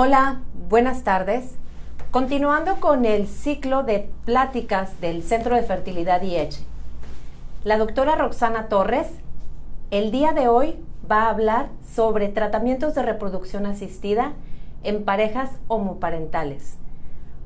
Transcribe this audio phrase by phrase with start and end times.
[0.00, 1.56] Hola, buenas tardes.
[2.12, 6.60] Continuando con el ciclo de pláticas del Centro de Fertilidad IECH,
[7.64, 9.08] la doctora Roxana Torres
[9.90, 10.76] el día de hoy
[11.10, 14.34] va a hablar sobre tratamientos de reproducción asistida
[14.84, 16.76] en parejas homoparentales.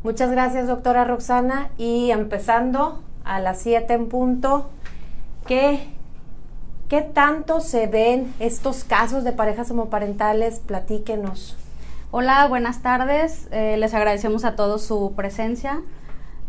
[0.03, 1.71] Muchas gracias, doctora Roxana.
[1.79, 4.69] Y empezando a las 7 en punto,
[5.47, 5.89] ¿qué,
[6.91, 10.59] ¿qué tanto se ven estos casos de parejas homoparentales?
[10.59, 11.57] Platíquenos.
[12.15, 13.49] Hola, buenas tardes.
[13.53, 15.81] Eh, les agradecemos a todos su presencia.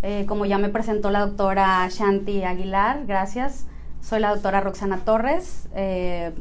[0.02, 3.66] Eh, como ya me presentó la doctora Shanti Aguilar, gracias.
[4.02, 5.70] Soy la doctora Roxana Torres.
[5.74, 6.34] Eh,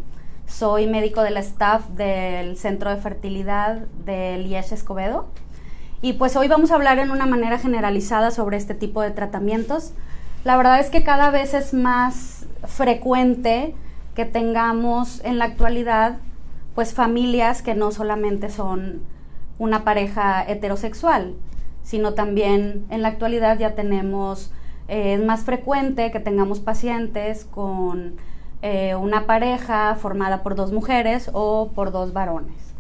[0.49, 5.29] soy médico del staff del Centro de Fertilidad del IES Escobedo.
[6.01, 9.93] Y pues hoy vamos a hablar en una manera generalizada sobre este tipo de tratamientos.
[10.43, 13.77] La verdad es que cada vez es más frecuente
[14.17, 16.17] que tengamos en la actualidad
[16.75, 19.12] pues familias que no solamente son
[19.63, 21.35] una pareja heterosexual,
[21.85, 24.53] sino también en la actualidad ya tenemos,
[24.89, 28.17] eh, es más frecuente que tengamos pacientes con
[28.61, 32.75] eh, una pareja formada por dos mujeres o por dos varones.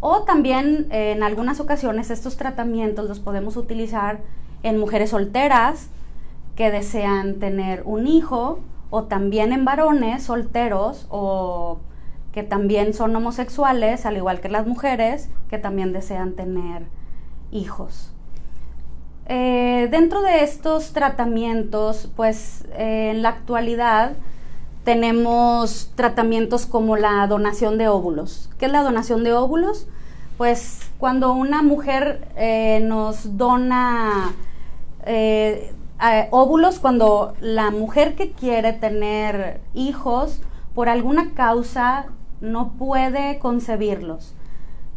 [0.00, 4.20] O también en algunas ocasiones estos tratamientos los podemos utilizar
[4.62, 5.88] en mujeres solteras
[6.56, 11.78] que desean tener un hijo o también en varones solteros o
[12.32, 16.86] que también son homosexuales, al igual que las mujeres, que también desean tener
[17.50, 18.12] hijos.
[19.26, 24.12] Eh, dentro de estos tratamientos, pues eh, en la actualidad
[24.84, 28.48] tenemos tratamientos como la donación de óvulos.
[28.58, 29.86] ¿Qué es la donación de óvulos?
[30.38, 34.34] Pues cuando una mujer eh, nos dona
[36.30, 40.40] óvulos, cuando la mujer que quiere tener hijos,
[40.74, 42.06] por alguna causa
[42.40, 44.34] no puede concebirlos.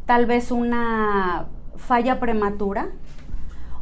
[0.06, 2.90] Tal vez una falla prematura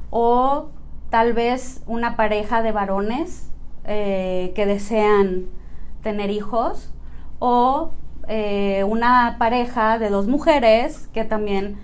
[0.09, 0.69] o
[1.09, 3.51] tal vez una pareja de varones
[3.85, 5.45] eh, que desean
[6.03, 6.91] tener hijos
[7.39, 7.91] o
[8.27, 11.77] eh, una pareja de dos mujeres que también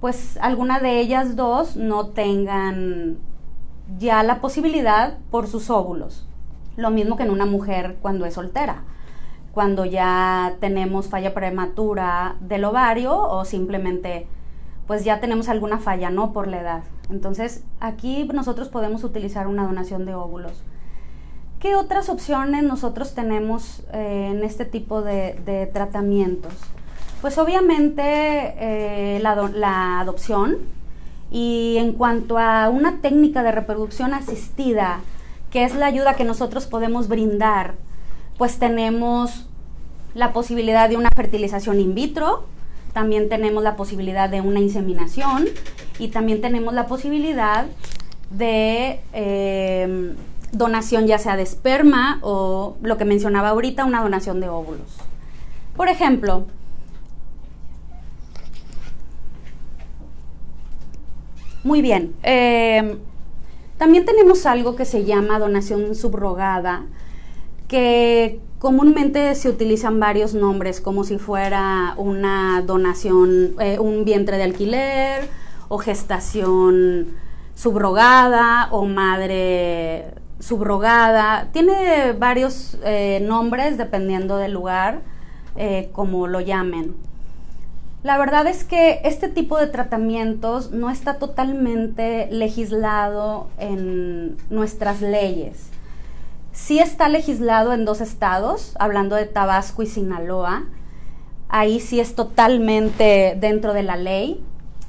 [0.00, 3.18] pues alguna de ellas dos no tengan
[3.98, 6.26] ya la posibilidad por sus óvulos.
[6.76, 8.82] Lo mismo que en una mujer cuando es soltera
[9.54, 14.26] cuando ya tenemos falla prematura del ovario o simplemente
[14.86, 16.32] pues ya tenemos alguna falla, ¿no?
[16.32, 16.82] Por la edad.
[17.08, 20.62] Entonces, aquí nosotros podemos utilizar una donación de óvulos.
[21.60, 26.52] ¿Qué otras opciones nosotros tenemos eh, en este tipo de, tratamientos?
[27.22, 30.58] Pues obviamente eh, la, la adopción
[31.30, 35.00] y en cuanto a una técnica de reproducción asistida,
[35.50, 37.76] que es la ayuda que nosotros podemos brindar
[38.38, 39.46] pues tenemos
[40.14, 42.44] la posibilidad de una fertilización in vitro,
[42.92, 45.46] también tenemos la posibilidad de una inseminación
[45.98, 47.66] y también tenemos la posibilidad
[48.30, 50.14] de eh,
[50.52, 54.96] donación ya sea de esperma o lo que mencionaba ahorita, una donación de óvulos.
[55.76, 56.46] Por ejemplo,
[61.64, 62.96] muy bien, eh,
[63.76, 66.84] también tenemos algo que se llama donación subrogada,
[67.74, 74.44] que comúnmente se utilizan varios nombres, como si fuera una donación, eh, un vientre de
[74.44, 75.28] alquiler,
[75.66, 77.16] o gestación
[77.56, 80.04] subrogada, o madre
[80.38, 81.48] subrogada.
[81.52, 85.00] Tiene varios eh, nombres dependiendo del lugar,
[85.56, 86.94] eh, como lo llamen.
[88.04, 95.70] La verdad es que este tipo de tratamientos no está totalmente legislado en nuestras leyes.
[96.54, 100.62] Sí está legislado en dos estados, hablando de Tabasco y Sinaloa.
[101.48, 104.40] Ahí sí es totalmente dentro de la ley.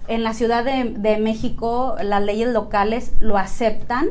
[0.07, 4.09] En la Ciudad de, México las leyes locales lo aceptan,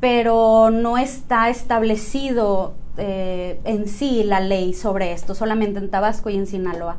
[0.00, 6.36] pero no está establecido eh, en sí la ley sobre esto, solamente en Tabasco y
[6.36, 6.96] en Sinaloa.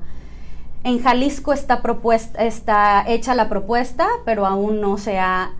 [0.83, 5.53] En Jalisco está, propuesta, está hecha la propuesta, pero aún no se ha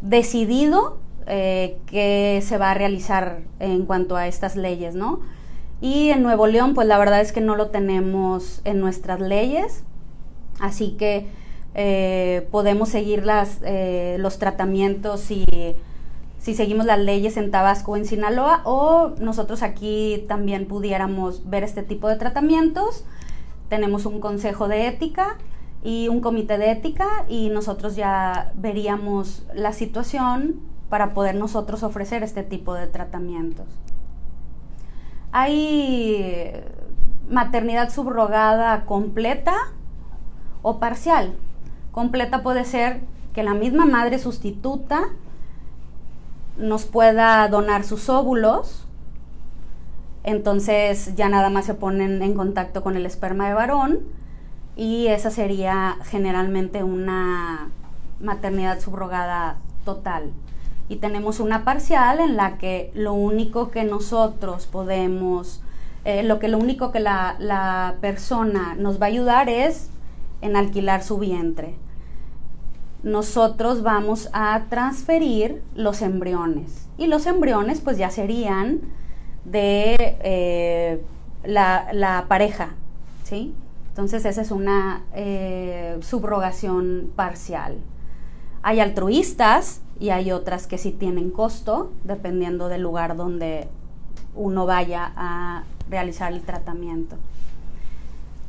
[0.00, 5.20] decidido eh, que se va a realizar en cuanto a estas leyes, ¿no?
[5.80, 9.82] Y en Nuevo León, pues la verdad es que no lo tenemos en nuestras leyes,
[10.60, 11.26] así que
[11.74, 13.24] eh, podemos seguir
[13.64, 15.44] eh, los tratamientos si,
[16.38, 21.64] si seguimos las leyes en Tabasco o en Sinaloa, o nosotros aquí también pudiéramos ver
[21.64, 23.04] este tipo de tratamientos.
[23.68, 25.38] Tenemos un consejo de ética
[25.82, 32.22] y un comité de ética y nosotros ya veríamos la situación para poder nosotros ofrecer
[32.22, 33.64] este tipo de tratamientos.
[35.32, 36.52] Hay
[37.30, 39.54] maternidad subrogada completa
[40.60, 41.32] o parcial.
[41.92, 43.00] completa puede ser
[43.32, 45.04] que la misma madre sustituta
[46.58, 48.86] nos pueda donar sus óvulos,
[50.24, 54.00] entonces ya nada más se ponen en contacto con el esperma de varón
[54.76, 57.70] y esa sería generalmente una
[58.20, 59.56] maternidad subrogada
[59.86, 60.32] total.
[60.88, 65.62] Y tenemos una parcial en la que lo único que nosotros podemos,
[66.04, 69.90] eh, lo que lo único que la, la persona nos va a ayudar es
[70.42, 71.76] en alquilar su vientre.
[73.02, 78.80] Nosotros vamos a transferir los embriones y los embriones pues ya serían
[79.44, 81.02] de eh,
[81.44, 82.74] la, pareja,
[83.24, 83.54] ¿sí?
[83.88, 87.78] Entonces esa es una eh, subrogación parcial.
[88.62, 93.68] Hay altruistas y hay otras que sí tienen costo, dependiendo del lugar donde
[94.34, 97.14] uno vaya a realizar el tratamiento.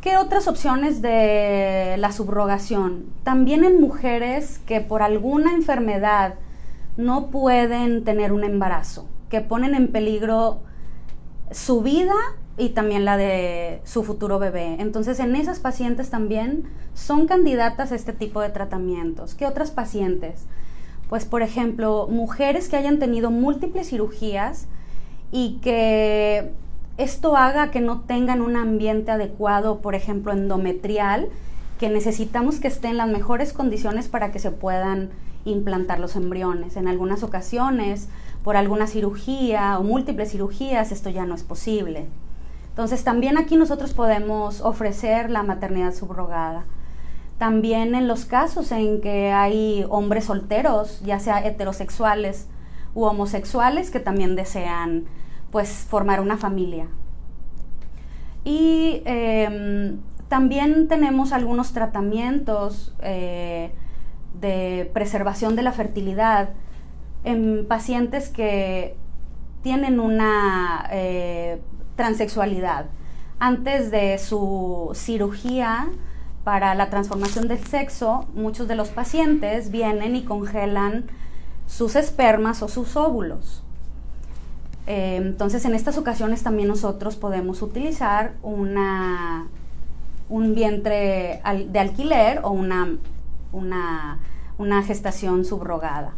[0.01, 3.05] ¿Qué otras opciones de la subrogación?
[3.23, 6.33] También en mujeres que por alguna enfermedad
[6.97, 10.61] no pueden tener un embarazo, que ponen en peligro
[11.51, 12.15] su vida
[12.57, 14.77] y también la de su futuro bebé.
[14.79, 16.63] Entonces, en esas pacientes también
[16.95, 19.35] son candidatas a este tipo de tratamientos.
[19.35, 20.47] ¿Qué otras pacientes?
[21.13, 24.65] Pues, por ejemplo, mujeres que hayan tenido múltiples cirugías
[25.31, 26.51] y que
[26.97, 31.29] esto haga que no tengan un ambiente adecuado, por ejemplo, endometrial,
[31.77, 35.11] que necesitamos que esté en las mejores condiciones para que se puedan
[35.45, 36.77] implantar los embriones.
[36.77, 38.09] En algunas ocasiones,
[38.43, 42.07] por alguna cirugía o múltiples cirugías, esto ya no es posible.
[42.69, 46.65] Entonces, también aquí nosotros podemos ofrecer la maternidad subrogada.
[47.37, 52.47] También en los casos en que hay hombres solteros, ya sea heterosexuales
[52.93, 55.05] u homosexuales, que también desean
[55.51, 56.87] pues formar una familia.
[58.43, 63.71] Y em, también tenemos algunos tratamientos eh,
[64.39, 66.49] de preservación de la fertilidad
[67.23, 68.95] en pacientes que
[69.61, 71.61] tienen una eh,
[71.95, 72.87] transexualidad.
[73.39, 75.89] Antes de su cirugía
[76.43, 81.05] para la transformación del sexo, muchos de los pacientes vienen y congelan
[81.67, 83.63] sus espermas o sus óvulos.
[84.85, 89.47] Eh, entonces, en estas ocasiones también nosotros podemos utilizar una,
[90.27, 92.97] un vientre de alquiler o una,
[93.53, 96.11] una, gestación subrogada.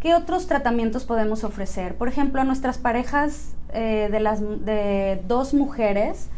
[0.00, 1.94] ¿Qué otros tratamientos podemos ofrecer?
[1.94, 6.28] Por ejemplo, a nuestras parejas eh, de, las, de dos mujeres,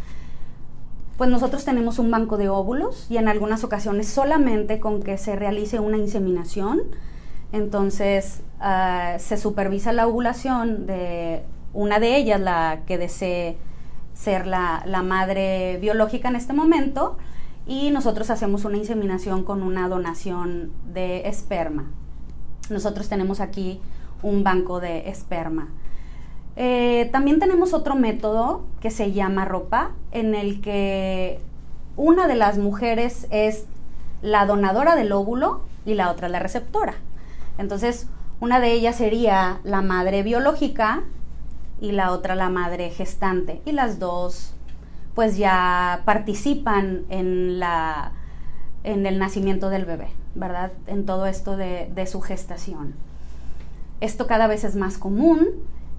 [1.16, 5.37] pues nosotros tenemos un banco de óvulos y en algunas ocasiones solamente con que se
[5.37, 6.82] realice una inseminación,
[7.52, 13.56] entonces ah, se supervisa la ovulación de una de ellas, la que desee
[14.14, 17.19] ser la, madre biológica en este momento,
[17.67, 21.90] y nosotros hacemos una inseminación con una donación de esperma.
[22.70, 23.81] Nosotros tenemos aquí
[24.22, 25.69] un banco de esperma.
[26.56, 31.41] Eh, también tenemos otro método que se llama ropa, en el que
[31.97, 33.67] una de las mujeres es
[34.23, 36.95] la donadora del óvulo y la otra la receptora.
[37.59, 38.09] Entonces,
[38.41, 41.03] una de ellas sería la madre biológica
[41.81, 43.61] y la otra la madre gestante.
[43.65, 44.55] Y las dos
[45.15, 48.12] pues ya participan en, la,
[48.83, 50.73] en el nacimiento del bebé, ¿verdad?
[50.87, 52.94] En todo esto de, su gestación.
[54.01, 55.46] Esto cada vez es más común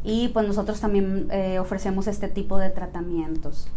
[0.06, 3.68] y pues nosotros también eh, ofrecemos este tipo de tratamientos.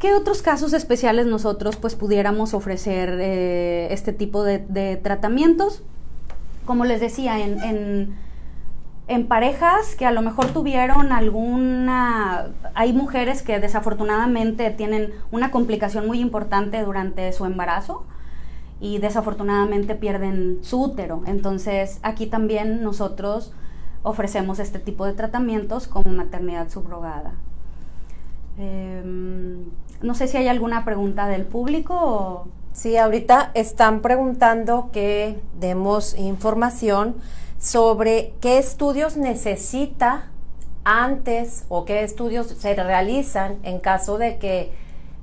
[0.00, 5.82] ¿Qué otros casos especiales nosotros pues pudiéramos ofrecer eh, este tipo de tratamientos?
[6.66, 8.14] como les decía, en,
[9.08, 12.48] en, parejas que a lo mejor tuvieron alguna...
[12.74, 18.04] Hay mujeres que desafortunadamente tienen una complicación muy importante durante su embarazo
[18.80, 21.22] y desafortunadamente pierden su útero.
[21.26, 23.52] Entonces aquí también nosotros
[24.06, 27.34] ofrecemos este tipo de tratamientos como maternidad subrogada.
[28.56, 29.64] Em,
[30.00, 32.48] no sé si hay alguna pregunta del público o...
[32.72, 37.16] Sí, ahorita están preguntando que demos información
[37.58, 40.28] sobre qué estudios necesita
[40.84, 44.72] antes o qué estudios se realizan en caso de que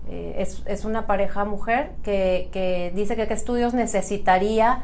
[0.09, 4.83] eh, es, una pareja mujer que, dice que qué estudios necesitaría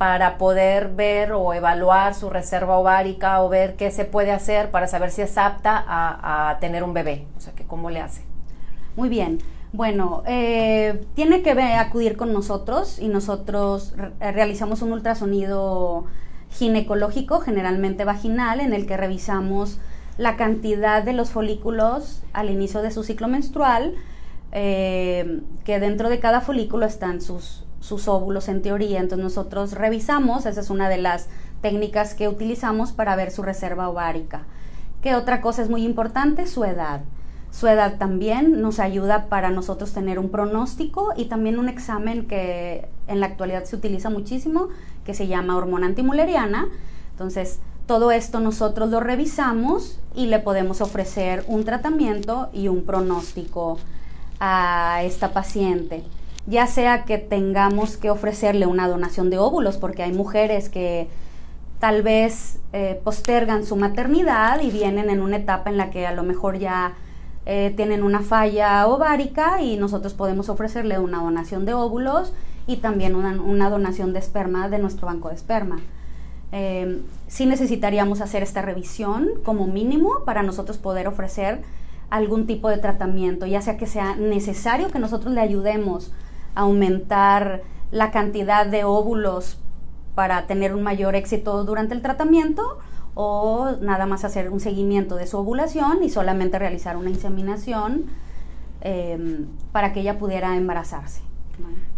[0.00, 4.86] para poder ver o evaluar su reserva ovárica o ver qué se puede hacer para
[4.86, 8.22] saber si es apta a, tener un bebé, o sea, que cómo le hace.
[8.96, 9.40] Muy bien.
[9.74, 16.06] Bueno, eh, tiene que acudir con nosotros y nosotros eh, realizamos un ultrasonido
[16.48, 19.80] ginecológico, generalmente vaginal, en el que revisamos
[20.16, 23.96] la cantidad de los folículos al inicio de su ciclo menstrual,
[24.52, 29.00] eh, que dentro de cada folículo están sus sus óvulos en teoría.
[29.00, 31.28] Entonces nosotros revisamos, esa es una de las
[31.60, 34.44] técnicas que utilizamos para ver su reserva ovárica.
[35.02, 36.46] ¿Qué otra cosa es muy importante?
[36.46, 37.00] Su edad.
[37.50, 42.88] Su edad también nos ayuda para nosotros tener un pronóstico y también un examen que
[43.08, 44.68] en la actualidad se utiliza muchísimo,
[45.04, 46.68] que se llama hormona antimuleriana.
[47.10, 53.78] Entonces, todo esto nosotros lo revisamos y le podemos ofrecer un tratamiento y un pronóstico
[54.38, 56.04] a esta paciente.
[56.46, 61.08] Ya sea que tengamos que ofrecerle una donación de óvulos, porque hay mujeres que
[61.80, 66.12] tal vez eh, postergan su maternidad y vienen en una etapa en la que a
[66.12, 66.94] lo mejor ya
[67.46, 72.34] eh, tienen una falla ovárica y nosotros podemos ofrecerle una donación de óvulos
[72.66, 75.80] y también una, donación de esperma de nuestro banco de esperma.
[76.52, 81.62] Eh, sí necesitaríamos hacer esta revisión como mínimo para nosotros poder ofrecer
[82.10, 86.12] algún tipo de tratamiento, ya sea que sea necesario que nosotros le ayudemos
[86.54, 89.58] aumentar la cantidad de óvulos
[90.14, 92.78] para tener un mayor éxito durante el tratamiento
[93.14, 98.06] o nada más hacer un seguimiento de su ovulación y solamente realizar una inseminación
[98.80, 101.20] em, para que ella pudiera embarazarse.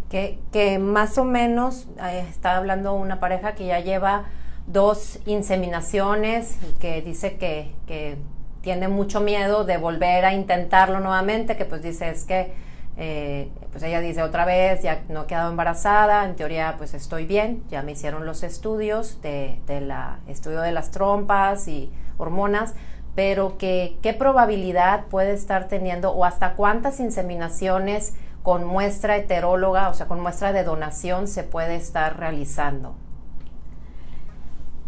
[0.09, 4.25] Que, que más o menos, eh, está hablando una pareja que ya lleva
[4.67, 8.17] dos inseminaciones y que dice que, que
[8.61, 12.53] tiene mucho miedo de volver a intentarlo nuevamente, que pues dice es que
[12.97, 17.25] eh, pues ella dice otra vez, ya no he quedado embarazada, en teoría pues estoy
[17.25, 22.75] bien, ya me hicieron los estudios de, la estudio de las trompas y hormonas,
[23.15, 29.95] pero que qué probabilidad puede estar teniendo o hasta cuántas inseminaciones con muestra heteróloga, o
[29.95, 32.95] sea, con muestra de donación se puede estar realizando.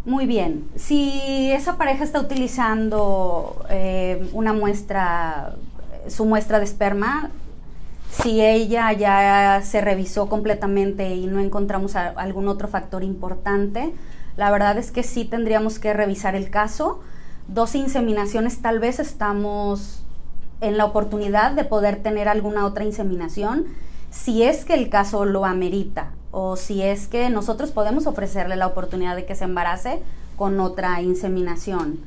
[0.05, 5.55] Muy bien, si esa pareja está utilizando eh, una muestra,
[6.09, 7.31] su muestra de esperma,
[8.23, 13.95] si ella ya se revisó completamente y no encontramos algún otro factor importante,
[14.37, 17.01] la verdad es que sí tendríamos que revisar el caso.
[17.49, 20.03] Dos inseminaciones tal vez estamos
[20.61, 23.67] en la oportunidad de poder tener alguna otra inseminación
[24.11, 28.69] si es que el caso lo amerita o si es que nosotros podemos ofrecerle la
[28.69, 30.01] oportunidad de que se embarace
[30.37, 32.01] con otra inseminación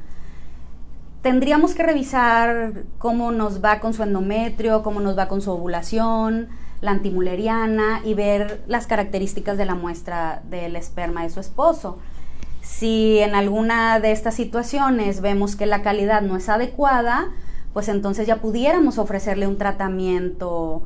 [1.21, 6.49] tendríamos que revisar cómo nos va con su endometrio, cómo nos va con su ovulación,
[6.81, 11.97] la antimuleriana y ver las características de la muestra del esperma de su esposo.
[12.61, 17.29] Si en alguna de estas situaciones vemos que la calidad no es adecuada,
[17.73, 20.83] pues entonces ya pudiéramos ofrecerle un tratamiento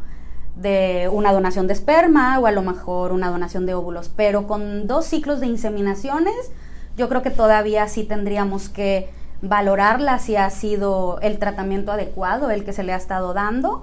[0.56, 4.10] de una donación de esperma o a lo mejor una donación de óvulos.
[4.10, 6.52] Pero con dos ciclos de inseminaciones,
[6.98, 9.10] yo creo que todavía sí tendríamos que
[9.42, 13.82] valorarla si ha sido el tratamiento adecuado, el que se le ha estado dando.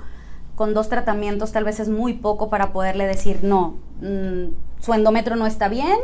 [0.54, 5.36] Con dos tratamientos tal vez es muy poco para poderle decir, no, mm, su endometrio
[5.36, 5.98] no está bien,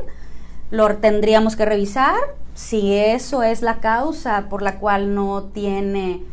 [0.71, 2.15] lo tendríamos que revisar.
[2.55, 6.25] Si eso es la causa por la cual no tiene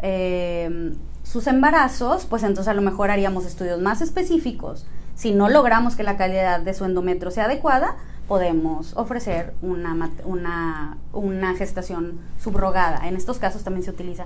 [0.00, 4.86] em, sus embarazos, pues entonces a lo mejor haríamos estudios más específicos.
[5.14, 7.96] Si no logramos que la calidad de su endometrio sea adecuada,
[8.32, 13.06] podemos ofrecer una, una, una gestación subrogada.
[13.06, 14.24] En estos casos también se utiliza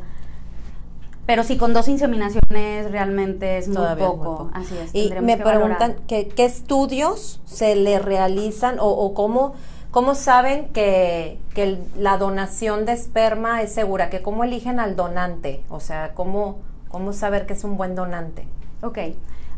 [1.27, 4.49] pero si con dos inseminaciones realmente es muy poco.
[4.55, 4.95] Así es.
[4.95, 9.55] Y me preguntan qué estudios se le realizan o, o cómo,
[9.91, 15.65] cómo saben que, que, la donación de esperma es segura, que cómo eligen al donante,
[15.69, 18.47] o sea, cómo, cómo saber que es un buen donante.
[18.83, 18.99] Ok,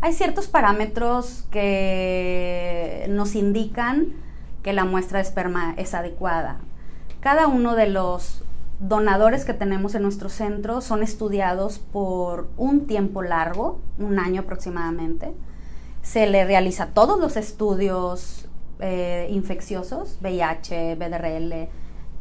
[0.01, 4.15] hay ciertos parámetros que nos indican
[4.69, 6.59] que la muestra de esperma es adecuada.
[7.21, 8.45] Cada uno de los
[8.81, 15.33] donadores que tenemos en nuestro centro son estudiados por un tiempo largo, un año aproximadamente.
[16.03, 18.47] Se le realiza todos los estudios
[18.81, 21.71] eh, infecciosos, VIH, BDRL, eh,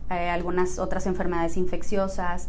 [0.10, 2.48] algunas otras enfermedades infecciosas.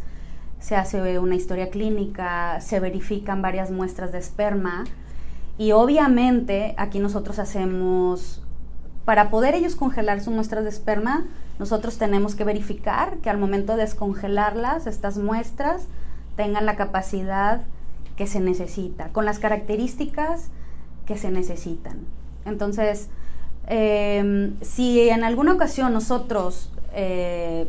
[0.61, 4.85] Se hace una historia clínica, se verifican varias muestras de esperma
[5.57, 8.43] y obviamente aquí nosotros hacemos
[9.05, 11.25] para poder ellos congelar su muestra de esperma,
[11.57, 15.87] nosotros tenemos que verificar que al momento de descongelarlas, estas muestras
[16.35, 17.61] tengan la capacidad
[18.15, 20.49] que se necesita, con las características
[21.05, 21.99] que se necesitan.
[22.45, 23.09] Entonces,
[23.67, 27.67] em, si en alguna ocasión nosotros eh,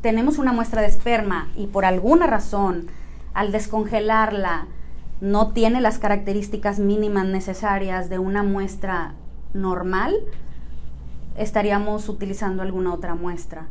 [0.00, 2.86] tenemos una muestra de esperma y por alguna razón
[3.34, 4.66] al descongelarla
[5.20, 9.14] no tiene las características mínimas necesarias de una muestra
[9.54, 10.14] normal,
[11.36, 13.66] estaríamos utilizando alguna otra muestra.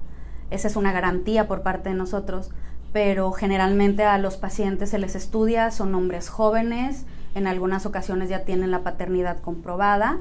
[0.50, 2.52] Esa es una garantía por parte de nosotros,
[2.94, 7.06] pero generalmente a los pacientes se les estudia, son hombres jóvenes,
[7.36, 10.18] en algunas ocasiones ya tienen la paternidad comprobada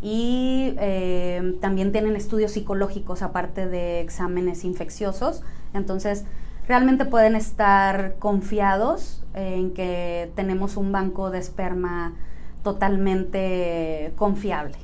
[0.00, 5.42] y eh, también tienen estudios psicológicos aparte de exámenes infecciosos.
[5.72, 6.24] Entonces,
[6.68, 12.12] realmente pueden estar confiados en que tenemos un banco de esperma
[12.62, 14.76] totalmente confiable.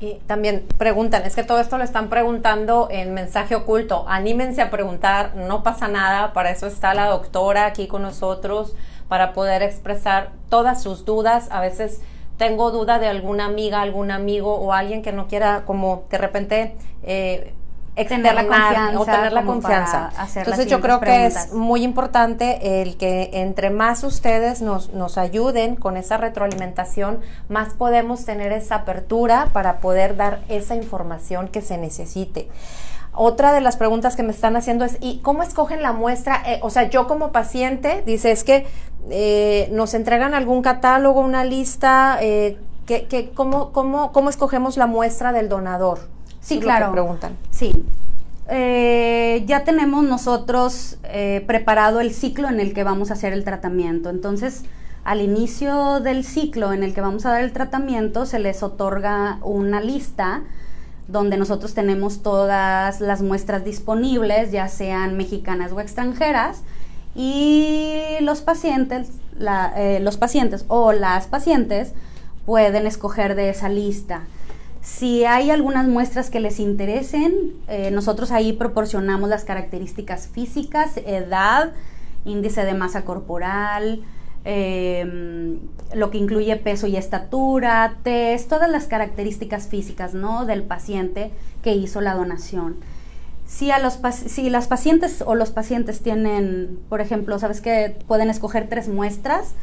[0.00, 4.04] Y también preguntan, es que todo esto lo están preguntando en mensaje oculto.
[4.08, 8.74] Anímense a preguntar, no pasa nada, para eso está la doctora aquí con nosotros,
[9.08, 11.48] para poder expresar todas sus dudas.
[11.50, 12.02] A veces
[12.36, 16.76] tengo duda de alguna amiga, algún amigo o alguien que no quiera como de repente
[17.02, 17.54] eh,
[18.04, 20.10] tener la confianza, o tener la confianza.
[20.34, 25.76] Entonces yo creo que es muy importante el que entre más ustedes nos, nos ayuden
[25.76, 31.78] con esa retroalimentación, más podemos tener esa apertura para poder dar esa información que se
[31.78, 32.48] necesite.
[33.18, 36.42] Otra de las preguntas que me están haciendo es, ¿y cómo escogen la muestra?
[36.46, 38.66] Eh, o sea, yo como paciente, dice, es que
[39.08, 45.32] eh, nos entregan algún catálogo, una lista, eh, que, ¿cómo, cómo, ¿cómo escogemos la muestra
[45.32, 46.00] del donador?
[46.46, 46.92] Sí, claro.
[46.92, 47.36] preguntan.
[47.50, 47.84] Sí.
[48.48, 53.42] Eh, ya tenemos nosotros eh, preparado el ciclo en el que vamos a hacer el
[53.42, 54.10] tratamiento.
[54.10, 54.62] Entonces,
[55.02, 59.38] al inicio del ciclo en el que vamos a dar el tratamiento, se les otorga
[59.42, 60.42] una lista
[61.08, 66.62] donde nosotros tenemos todas las muestras disponibles, ya sean mexicanas o extranjeras,
[67.16, 69.10] y los pacientes,
[69.76, 71.92] eh, los pacientes o las pacientes
[72.44, 74.22] pueden escoger de esa lista.
[74.86, 81.72] Si hay algunas muestras que les interesen, eh, nosotros ahí proporcionamos las características físicas, edad,
[82.24, 84.04] índice de masa corporal,
[84.44, 85.58] em,
[85.92, 90.46] lo que incluye peso y estatura, test, todas las características físicas ¿no?
[90.46, 91.32] del paciente
[91.64, 92.76] que hizo la donación.
[93.44, 98.30] Si, a los, si las pacientes o los pacientes tienen, por ejemplo, sabes que pueden
[98.30, 99.56] escoger tres muestras,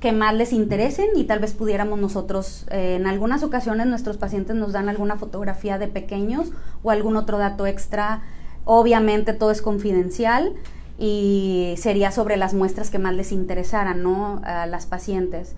[0.00, 4.56] que más les interesen y tal vez pudiéramos nosotros, eh, en algunas ocasiones nuestros pacientes
[4.56, 6.50] nos dan alguna fotografía de pequeños
[6.82, 8.22] o algún otro dato extra.
[8.64, 10.54] Obviamente todo es confidencial
[10.98, 14.40] y sería sobre las muestras que más les interesaran, ¿no?
[14.44, 15.54] A las pacientes.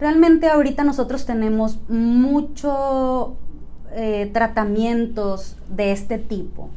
[0.00, 3.36] Realmente ahorita nosotros tenemos mucho
[3.92, 6.70] eh, tratamientos de este tipo.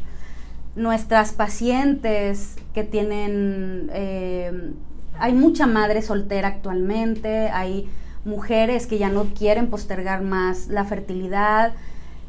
[0.76, 4.74] Nuestras pacientes que tienen eh,
[5.20, 7.90] hay mucha madre soltera actualmente, hay
[8.26, 11.74] mujeres que ya no quieren postergar más la fertilidad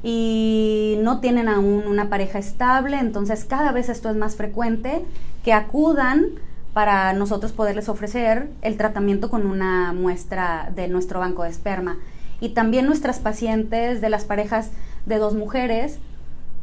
[0.03, 5.05] y no tienen aún una pareja estable, entonces cada vez esto es más frecuente
[5.45, 6.27] que acudan
[6.73, 11.99] para nosotros poderles ofrecer el tratamiento con una muestra de nuestro banco de esperma.
[12.41, 14.71] Y también nuestras pacientes de las parejas
[15.07, 15.99] de dos mujeres,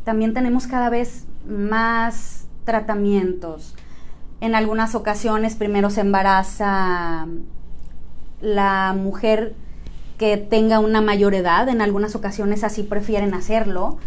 [0.05, 3.75] también tenemos cada vez más tratamientos.
[4.45, 7.25] En algunas ocasiones primero se embaraza
[8.41, 9.55] la mujer
[10.19, 13.97] que tenga una mayor edad, en algunas ocasiones así prefieren hacerlo,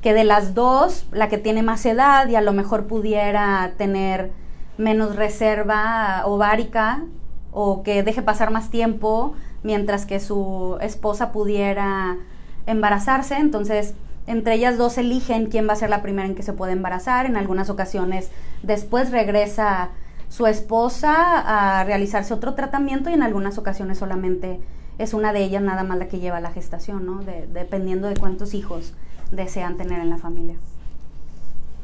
[0.00, 4.32] que de las dos, la que tiene más edad y a lo mejor pudiera tener
[4.78, 7.02] menos reserva ovárica
[7.50, 12.16] o que deje pasar más tiempo mientras que su esposa pudiera
[12.64, 13.92] embarazarse, entonces
[14.26, 17.26] entre ellas dos eligen quién va a ser la primera en que se puede embarazar.
[17.26, 18.30] En algunas ocasiones
[18.62, 19.90] después regresa
[20.28, 24.60] su esposa a realizarse otro tratamiento y en algunas ocasiones solamente
[24.98, 27.22] es una de ellas nada más la que lleva la gestación, ¿no?
[27.22, 28.94] dependiendo de cuántos hijos
[29.30, 30.56] desean tener en la familia.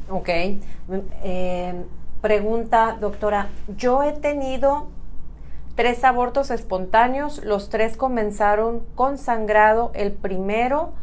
[0.09, 0.29] Ok.
[1.23, 1.83] Eh,
[2.21, 4.87] pregunta, doctora, yo he tenido
[5.75, 10.93] tres abortos espontáneos, los tres comenzaron con sangrado, el primero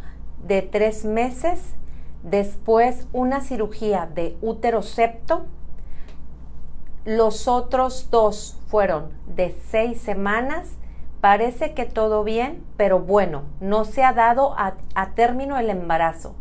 [0.47, 1.75] de tres meses,
[2.23, 5.47] después una cirugía de útero septo,
[7.05, 10.77] los otros dos fueron de seis semanas,
[11.21, 16.35] parece que todo bien, pero bueno, no se ha dado a, a término el embarazo.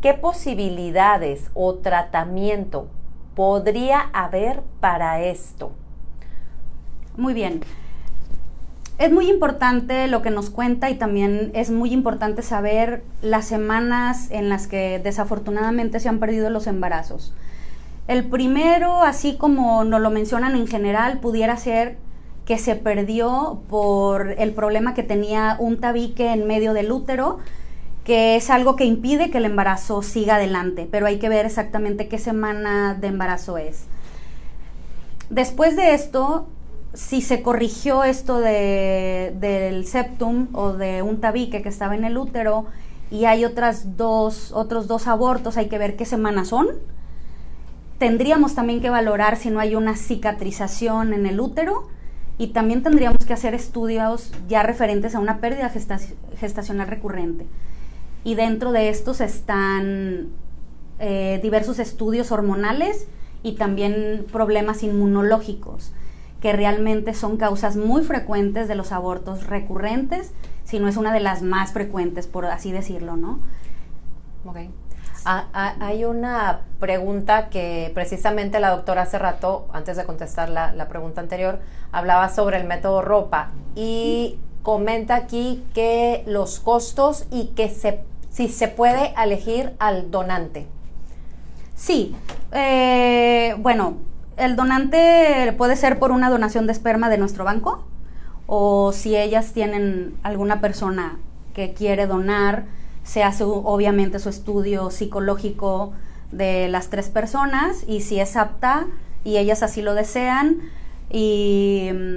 [0.00, 2.88] ¿Qué posibilidades o tratamiento
[3.34, 5.72] podría haber para esto?
[7.16, 7.60] Muy bien
[9.00, 14.30] es muy importante lo que nos cuenta y también es muy importante saber las semanas
[14.30, 17.32] en las que desafortunadamente se han perdido los embarazos.
[18.08, 21.96] El primero, así como nos lo mencionan en general, pudiera ser
[22.44, 27.38] que se perdió por el problema que tenía un tabique en medio del útero,
[28.04, 32.06] que es algo que impide que el embarazo siga adelante, pero hay que ver exactamente
[32.06, 33.84] qué semana de embarazo es.
[35.30, 36.48] Después de esto,
[36.92, 42.18] si se corrigió esto de, del septum o de un tabique que estaba en el
[42.18, 42.66] útero
[43.10, 46.68] y hay otras dos, otros dos abortos, hay que ver qué semanas son.
[47.98, 51.88] Tendríamos también que valorar si no hay una cicatrización en el útero
[52.38, 55.70] y también tendríamos que hacer estudios ya referentes a una pérdida
[56.38, 57.46] gestacional recurrente.
[58.24, 60.28] Y dentro de estos están
[60.98, 63.06] eh, diversos estudios hormonales
[63.42, 65.92] y también problemas inmunológicos,
[66.40, 70.32] que realmente son causas muy frecuentes de los abortos recurrentes,
[70.64, 73.38] si no es una de las más frecuentes, por así decirlo, ¿no?
[74.44, 74.70] Okay.
[75.26, 80.72] Ah, ah, hay una pregunta que precisamente la doctora hace rato, antes de contestar la,
[80.72, 81.60] la pregunta anterior,
[81.92, 88.48] hablaba sobre el método ropa y comenta aquí que los costos y que se, si
[88.48, 90.66] se puede elegir al donante.
[91.74, 92.14] Sí,
[92.52, 93.96] eh, bueno,
[94.40, 97.84] el donante puede ser por una donación de esperma de nuestro banco
[98.46, 101.18] o si ellas tienen alguna persona
[101.54, 102.64] que quiere donar,
[103.04, 105.92] se hace obviamente su estudio psicológico
[106.32, 108.86] de las tres personas y si es apta
[109.24, 110.58] y ellas así lo desean
[111.10, 112.16] y mm,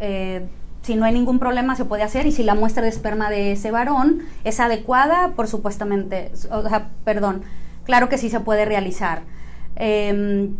[0.00, 0.46] eh,
[0.82, 3.52] si no hay ningún problema se puede hacer y si la muestra de esperma de
[3.52, 7.42] ese varón es adecuada, por supuestamente, o sea, perdón,
[7.84, 9.22] claro que sí se puede realizar.
[9.76, 10.56] Em,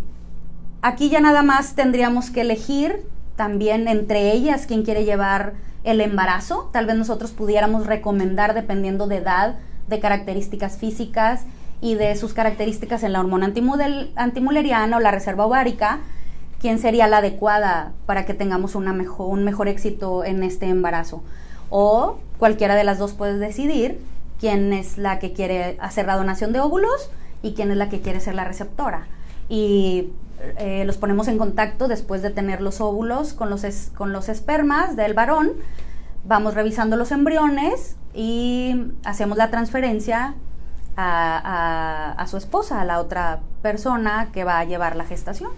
[0.84, 6.68] aquí ya nada más tendríamos que elegir también entre ellas quién quiere llevar el embarazo.
[6.74, 9.56] Tal vez nosotros pudiéramos recomendar, dependiendo de edad,
[9.88, 11.44] de características físicas
[11.80, 13.50] y de sus características en la hormona
[14.16, 16.00] antimuleriana o la reserva ovárica,
[16.60, 21.22] quién sería la adecuada para que tengamos una mejor, un mejor éxito en este embarazo.
[21.70, 23.98] O cualquiera de las dos puede decidir
[24.38, 27.10] quién es la que quiere hacer la donación de óvulos
[27.42, 29.06] y quién es la que quiere ser la receptora.
[29.48, 30.10] Y
[30.58, 34.96] eh, los ponemos en contacto después de tener los óvulos con los, con los espermas
[34.96, 35.52] del varón,
[36.24, 40.34] vamos revisando los embriones y hacemos la transferencia
[40.96, 45.50] a, su esposa, a la otra persona que va a llevar la gestación.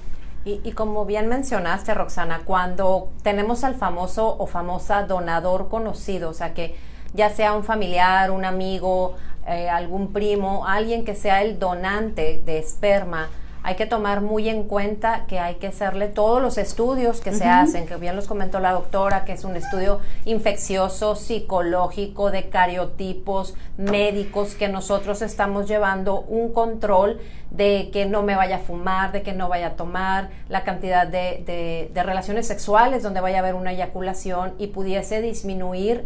[0.44, 6.35] Y, y, como bien mencionaste, Roxana, cuando tenemos al famoso o famosa donador conocido, o
[6.35, 6.77] sea que
[7.14, 9.16] ya sea un familiar, un amigo,
[9.49, 13.29] eh, algún primo, alguien que sea el donante de esperma,
[13.66, 17.46] hay que tomar muy en cuenta que hay que hacerle todos los estudios que se
[17.46, 23.57] hacen, que bien los comentó la doctora, que es un estudio infeccioso, psicológico, de cariotipos,
[23.76, 27.18] médicos, que nosotros estamos llevando un control
[27.50, 31.05] de que no me vaya a fumar, de que no vaya a tomar, la cantidad
[31.05, 36.05] de, de, relaciones sexuales donde vaya a haber una eyaculación y pudiese disminuir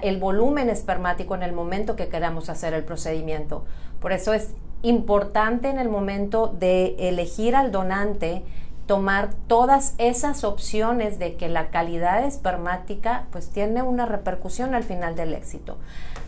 [0.00, 3.66] el volumen espermático en el momento que queramos hacer el procedimiento.
[4.00, 8.44] Por eso es importante en el momento de elegir al donante
[8.86, 15.16] tomar todas esas opciones de que la calidad espermática pues tiene una repercusión al final
[15.16, 15.78] del éxito.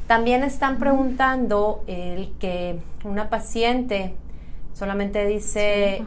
[0.07, 4.14] También están preguntando el que una paciente
[4.73, 6.03] solamente dice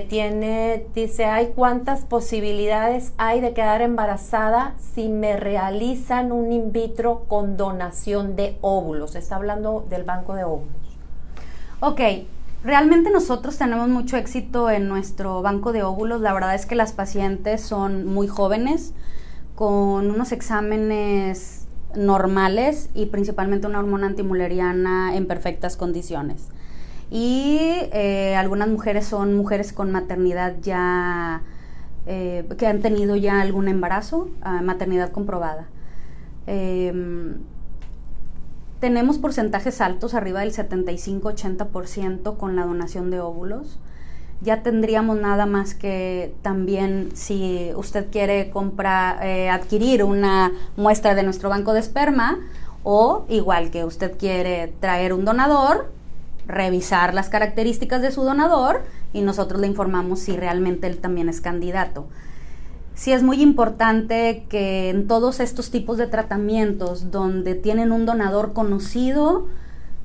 [0.00, 7.24] tiene, dice, hay cuántas posibilidades hay de quedar embarazada si me realizan un in vitro
[7.28, 9.14] con donación de óvulos.
[9.14, 10.70] Está hablando del banco de óvulos.
[11.80, 12.00] Ok,
[12.64, 16.20] realmente nosotros tenemos mucho éxito en nuestro banco de óvulos.
[16.20, 18.92] La verdad es que las pacientes son muy jóvenes,
[19.54, 26.48] con unos exámenes normales y principalmente una hormona antimuleriana en perfectas condiciones
[27.10, 27.58] y
[27.92, 31.42] eh, algunas mujeres son mujeres con maternidad ya,
[32.06, 35.68] eh, que han tenido ya algún embarazo, ah, maternidad comprobada.
[36.46, 37.38] Em,
[38.80, 43.78] tenemos porcentajes altos, arriba del 75-80% con la donación de óvulos.
[44.42, 51.22] Ya tendríamos nada más que también si usted quiere comprar, eh, adquirir una muestra de
[51.22, 52.38] nuestro banco de esperma
[52.84, 55.90] o igual que usted quiere traer un donador,
[56.46, 61.40] revisar las características de su donador y nosotros le informamos si realmente él también es
[61.40, 62.06] candidato.
[62.94, 68.54] Sí es muy importante que en todos estos tipos de tratamientos donde tienen un donador
[68.54, 69.48] conocido,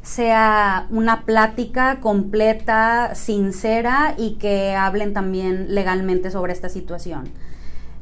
[0.02, 7.30] sea una plática completa, sincera y que hablen también legalmente sobre esta situación.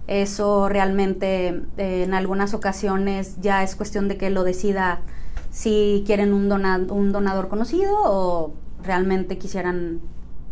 [0.07, 5.01] Eso realmente eh, en algunas ocasiones ya es cuestión de que lo decida
[5.49, 6.51] si quieren un,
[6.91, 10.01] un donador conocido o realmente quisieran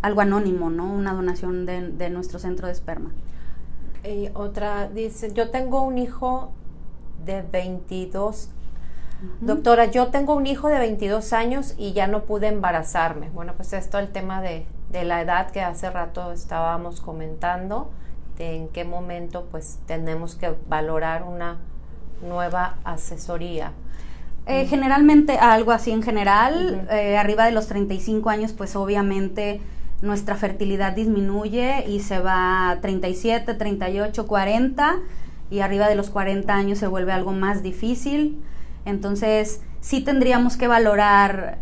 [0.02, 0.92] algo anónimo, ¿no?
[0.92, 3.12] Una donación de, nuestro centro de esperma.
[4.04, 6.52] Y otra dice, yo tengo un hijo
[7.26, 8.52] de 22
[9.42, 13.32] Doctora, yo tengo un hijo de 22 años y ya no pude embarazarme.
[13.32, 17.90] Bueno, pues esto el tema de, de, la edad que hace rato estábamos comentando,
[18.38, 21.58] de en qué momento pues tenemos que valorar una
[22.22, 23.72] nueva asesoría.
[24.50, 29.60] Eh, generalmente algo así en general, eh, arriba de los 35 años, pues obviamente
[30.02, 34.96] nuestra fertilidad disminuye y se va a 37, 38, 40
[35.50, 38.42] y arriba de los 40 años se vuelve algo más difícil.
[38.86, 41.58] Entonces, sí tendríamos que valorar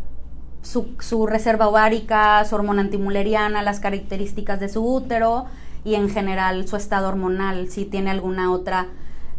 [0.61, 5.45] su, su, reserva ovárica, su hormona antimuleriana, las características de su útero
[5.83, 8.89] y en general su estado hormonal, si tiene alguna otra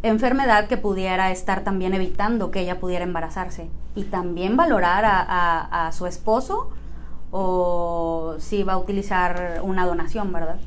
[0.08, 3.68] enfermedad que pudiera estar también evitando que ella pudiera embarazarse.
[3.94, 6.70] Y también valorar a, a su esposo
[7.30, 10.58] o si va a utilizar una donación, ¿verdad?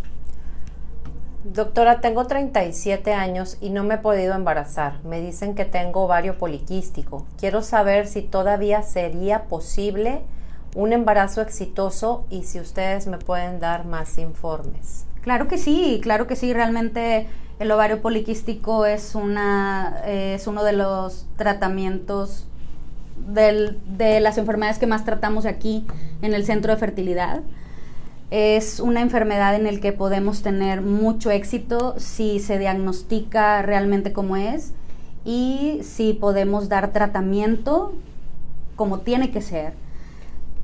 [1.44, 5.04] Doctora, tengo 37 años y no me he podido embarazar.
[5.06, 7.26] Me dicen que tengo ovario poliquístico.
[7.40, 10.22] Quiero saber si todavía sería posible
[10.76, 15.06] un embarazo exitoso y si ustedes me pueden dar más informes.
[15.22, 16.54] Claro que sí, claro que sí.
[16.54, 17.28] Realmente
[17.60, 22.46] el ovario poliquístico es, una, es uno de los tratamientos
[23.28, 25.86] de las enfermedades que más tratamos aquí
[26.22, 27.42] en el centro de fertilidad.
[28.32, 34.38] Es una enfermedad en la que podemos tener mucho éxito si se diagnostica realmente como
[34.38, 34.72] es
[35.26, 37.94] y si podemos dar tratamiento
[38.76, 39.74] como tiene que ser.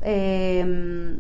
[0.01, 1.17] Em,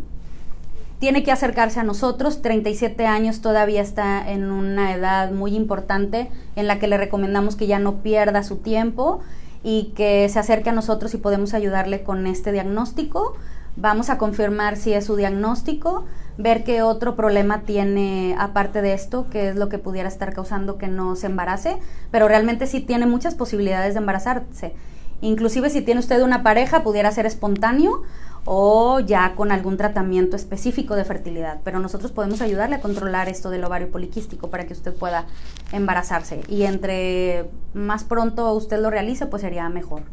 [0.99, 2.41] tiene que acercarse a nosotros.
[2.41, 7.67] 37 años todavía está en una edad muy importante en la que le recomendamos que
[7.67, 9.21] ya no pierda su tiempo
[9.63, 13.35] y que se acerque a nosotros y podemos ayudarle con este diagnóstico.
[13.77, 16.05] Vamos a confirmar si es su diagnóstico,
[16.37, 20.77] ver qué otro problema tiene aparte de esto, qué es lo que pudiera estar causando
[20.77, 21.77] que no se embarace,
[22.09, 24.75] pero realmente sí tiene muchas posibilidades de embarazarse.
[25.21, 28.03] Inclusive si tiene usted una pareja, pudiera ser espontáneo
[28.45, 31.59] o ya con algún tratamiento específico de fertilidad.
[31.63, 35.25] Pero nosotros podemos ayudarle a controlar esto del ovario poliquístico para que usted pueda
[35.71, 36.41] embarazarse.
[36.47, 40.03] Y entre más pronto usted lo realice, pues sería mejor.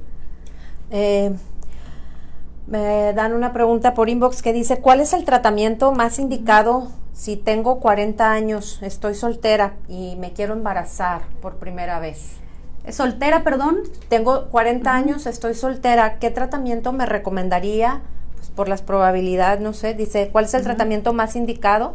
[0.91, 1.35] Eh,
[2.67, 7.37] me dan una pregunta por inbox que dice, ¿cuál es el tratamiento más indicado si
[7.37, 12.37] tengo 40 años, estoy soltera y me quiero embarazar por primera vez?
[12.91, 13.79] Soltera, perdón.
[14.09, 16.19] Tengo 40 años, estoy soltera.
[16.19, 18.01] ¿Qué tratamiento me recomendaría
[18.51, 21.95] por las probabilidades, no sé, dice, ¿cuál es el tratamiento más indicado?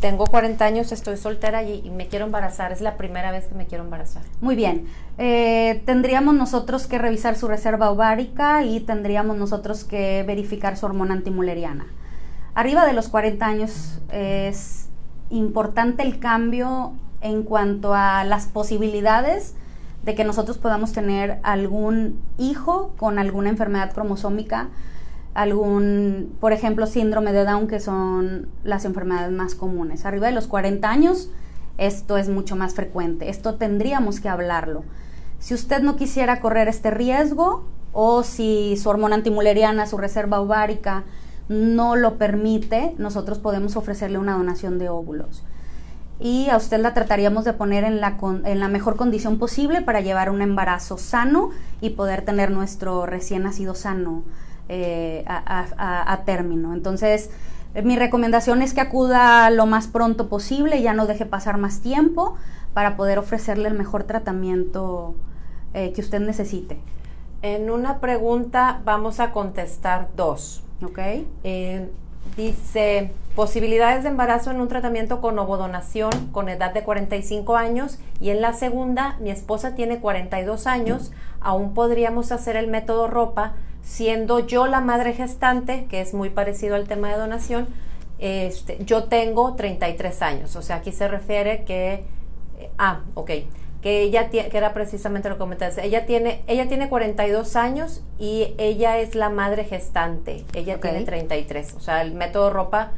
[0.00, 3.66] Tengo 40 años, estoy soltera y, me quiero embarazar, es la primera vez que me
[3.66, 4.22] quiero embarazar.
[4.40, 4.86] Muy bien,
[5.18, 11.14] eh, tendríamos nosotros que revisar su reserva ovárica y tendríamos nosotros que verificar su hormona
[11.14, 11.86] antimuleriana.
[12.54, 14.88] Arriba de los 40 años es
[15.30, 19.54] importante el cambio en cuanto a las posibilidades
[20.02, 24.68] de que nosotros podamos tener algún hijo con alguna enfermedad cromosómica
[25.36, 30.06] algún, por ejemplo, síndrome de Down, que son las enfermedades más comunes.
[30.06, 31.28] Arriba de los 40 años,
[31.76, 33.28] esto es mucho más frecuente.
[33.28, 34.82] Esto tendríamos que hablarlo.
[35.38, 41.04] Si usted no quisiera correr este riesgo o si su hormona antimuleriana, su reserva ovárica
[41.50, 45.44] no lo permite, nosotros podemos ofrecerle una donación de óvulos.
[46.18, 50.00] Y a usted la trataríamos de poner en la, en la mejor condición posible para
[50.00, 51.50] llevar un embarazo sano
[51.82, 54.24] y poder tener nuestro recién nacido sano
[54.68, 56.74] eh, a, término.
[56.74, 57.30] Entonces,
[57.74, 61.80] eh, mi recomendación es que acuda lo más pronto posible, ya no deje pasar más
[61.80, 62.36] tiempo
[62.74, 65.14] para poder ofrecerle el mejor tratamiento
[65.72, 66.78] eh, que usted necesite.
[67.42, 70.62] En una pregunta vamos a contestar dos.
[70.82, 70.98] ¿Ok?
[72.36, 78.30] dice, posibilidades de embarazo en un tratamiento con ovodonación con edad de 45 años y
[78.30, 83.54] en la segunda, mi esposa tiene 42 años, aún podríamos hacer el método ropa
[83.86, 87.68] siendo yo la madre gestante, que es muy parecido al tema de donación,
[88.18, 92.04] este, yo tengo 33 años, o sea, aquí se refiere que,
[92.58, 93.30] eh, ah, ok,
[93.82, 98.54] que ella que era precisamente lo que comentaste, ella tiene, ella tiene 42 años y
[98.58, 102.90] ella es la madre gestante, ella tiene 33, o sea, el método ropa,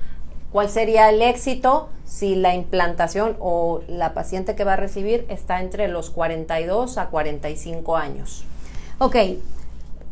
[0.52, 5.60] ¿cuál sería el éxito si la implantación o la paciente que va a recibir está
[5.60, 8.44] entre los 42 a 45 años?
[8.98, 9.16] Ok,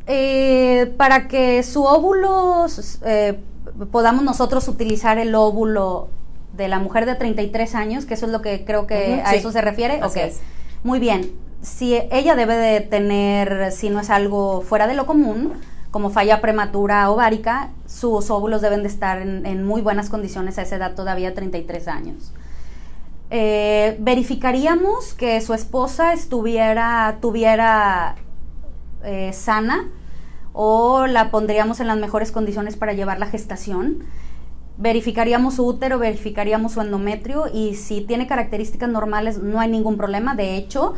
[0.07, 2.67] eh, para que su óvulo,
[3.05, 3.41] eh,
[3.91, 6.09] podamos nosotros utilizar el óvulo
[6.57, 9.51] de la mujer de 33 años, que eso es lo que creo que a eso
[9.53, 10.01] se refiere.
[10.85, 11.33] Muy bien.
[11.61, 15.55] Si ella debe de tener, si no es algo fuera de lo común,
[15.91, 20.77] como falla prematura ovárica, sus óvulos deben de estar en, muy buenas condiciones a esa
[20.77, 22.33] edad todavía 33 años.
[23.31, 28.15] Eh, verificaríamos que su esposa estuviera, tuviera
[29.07, 29.89] eh, sana
[30.53, 34.05] o la pondríamos en las mejores condiciones para llevar la gestación.
[34.79, 40.35] Verificaríamos su útero, verificaríamos su endometrio y si tiene características normales no hay ningún problema.
[40.35, 40.95] De hecho,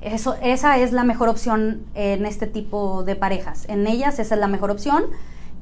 [0.00, 3.64] eso, esa es la mejor opción en este tipo de parejas.
[3.68, 5.04] En ellas esa es la mejor opción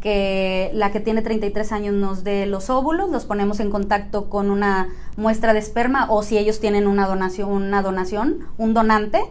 [0.05, 4.51] que la que tiene 33 años nos dé los óvulos, los ponemos en contacto con
[4.51, 9.23] una muestra de esperma o si ellos tienen una donación, una donación, un donante,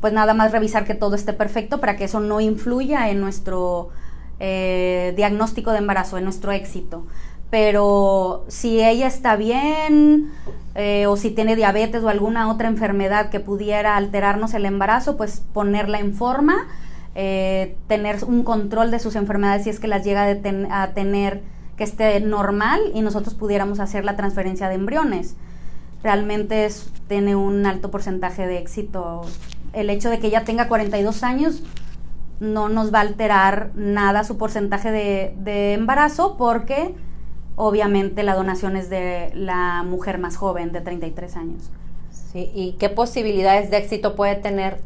[0.00, 3.90] pues nada más revisar que todo esté perfecto para que eso no influya en nuestro
[4.38, 7.06] eh, diagnóstico de embarazo, en nuestro éxito.
[7.50, 10.30] Pero si ella está bien
[10.74, 15.42] eh, o si tiene diabetes o alguna otra enfermedad que pudiera alterarnos el embarazo, pues
[15.52, 16.66] ponerla en forma
[17.18, 20.36] eh, tener un control de sus enfermedades si es que las llega
[20.70, 21.40] a, tener
[21.78, 25.34] que esté normal y nosotros pudiéramos hacer la transferencia de embriones.
[26.02, 26.68] Realmente
[27.08, 29.22] tiene un alto porcentaje de éxito.
[29.76, 31.62] El hecho de que ella tenga 42 años
[32.40, 36.94] no nos va a alterar nada su porcentaje de, de embarazo porque
[37.54, 41.70] obviamente la donación es de la mujer más joven de 33 años.
[42.10, 44.80] Sí, ¿y qué posibilidades de éxito puede tener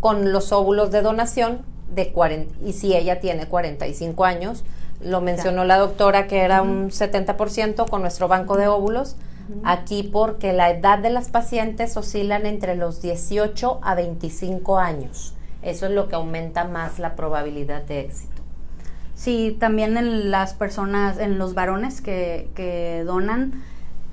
[0.00, 1.62] con los óvulos de donación
[1.94, 4.64] de 40, y si ella tiene 45 años,
[5.02, 9.16] lo mencionó la doctora que era un 70% con nuestro banco de óvulos,
[9.64, 15.34] aquí porque la edad de las pacientes oscilan entre los 18 a 25 años.
[15.62, 18.42] Eso es lo que aumenta más la probabilidad de éxito.
[19.14, 23.62] Sí, también en las personas, en los varones que, que donan,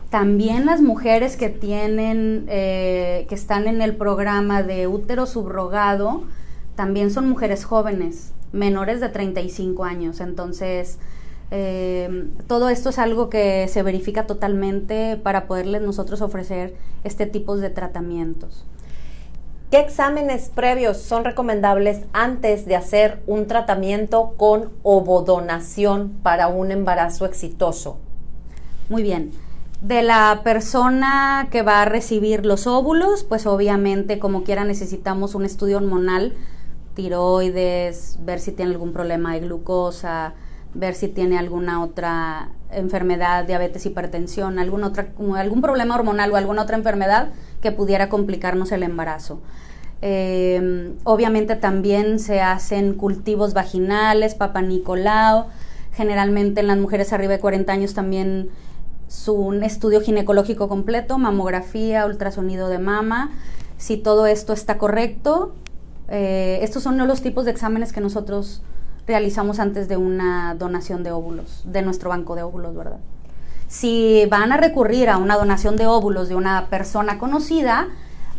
[0.10, 6.24] también las mujeres que tienen, eh, que están en el programa de útero subrogado,
[6.76, 10.22] también son mujeres jóvenes, menores de 35 años.
[10.22, 10.98] Entonces,
[11.52, 17.58] eh, todo esto es algo que se verifica totalmente para poderles nosotros ofrecer este tipo
[17.58, 18.66] de tratamientos.
[19.72, 27.26] ¿Qué exámenes previos son recomendables antes de hacer un tratamiento con ovodonación para un embarazo
[27.26, 27.98] exitoso?
[28.90, 29.32] Muy bien
[29.82, 35.46] de la persona que va a recibir los óvulos, pues obviamente como quiera necesitamos un
[35.46, 36.34] estudio hormonal,
[36.96, 40.34] tiroides, ver si tiene algún problema de glucosa,
[40.78, 46.62] ver si tiene alguna otra enfermedad, diabetes, hipertensión, algún, otra, algún problema hormonal o alguna
[46.62, 47.30] otra enfermedad
[47.62, 49.42] que pudiera complicarnos el embarazo.
[50.02, 54.64] Eh, obviamente también se hacen cultivos vaginales, Papa
[55.94, 58.50] generalmente en las mujeres arriba de 40 años también
[59.08, 63.32] su estudio ginecológico completo, mamografía, ultrasonido de mama,
[63.78, 65.56] si todo esto está correcto.
[66.10, 68.62] Eh, estos son los tipos de exámenes que nosotros
[69.08, 73.00] realizamos antes de una donación de óvulos, de nuestro banco de óvulos, ¿verdad?
[73.68, 77.88] Si van a recurrir a una donación de óvulos de una persona conocida,